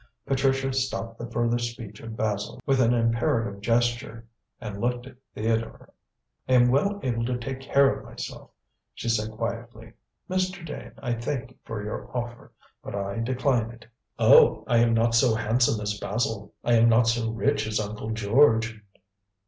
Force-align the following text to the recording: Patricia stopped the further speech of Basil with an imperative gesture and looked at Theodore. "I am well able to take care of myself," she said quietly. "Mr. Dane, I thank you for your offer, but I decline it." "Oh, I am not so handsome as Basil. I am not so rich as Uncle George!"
Patricia 0.25 0.73
stopped 0.73 1.19
the 1.19 1.29
further 1.29 1.59
speech 1.59 1.99
of 1.99 2.17
Basil 2.17 2.59
with 2.65 2.81
an 2.81 2.91
imperative 2.91 3.61
gesture 3.61 4.25
and 4.59 4.81
looked 4.81 5.05
at 5.05 5.15
Theodore. 5.35 5.93
"I 6.49 6.53
am 6.53 6.69
well 6.71 6.99
able 7.03 7.23
to 7.25 7.37
take 7.37 7.59
care 7.61 7.95
of 7.99 8.03
myself," 8.03 8.49
she 8.95 9.07
said 9.07 9.29
quietly. 9.29 9.93
"Mr. 10.27 10.65
Dane, 10.65 10.93
I 11.03 11.13
thank 11.13 11.51
you 11.51 11.57
for 11.65 11.83
your 11.83 12.09
offer, 12.17 12.51
but 12.83 12.95
I 12.95 13.19
decline 13.19 13.69
it." 13.69 13.85
"Oh, 14.17 14.63
I 14.65 14.77
am 14.79 14.95
not 14.95 15.13
so 15.13 15.35
handsome 15.35 15.79
as 15.79 15.99
Basil. 15.99 16.51
I 16.63 16.73
am 16.79 16.89
not 16.89 17.07
so 17.07 17.29
rich 17.29 17.67
as 17.67 17.79
Uncle 17.79 18.09
George!" 18.09 18.81